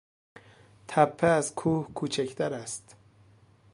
[0.87, 2.95] تپه از کوه کوچکتر است.